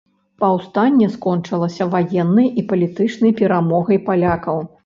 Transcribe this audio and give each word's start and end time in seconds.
Паўстанне 0.43 1.09
скончылася 1.15 1.87
ваеннай 1.97 2.49
і 2.63 2.65
палітычнай 2.73 3.37
перамогай 3.43 4.05
палякаў. 4.09 4.57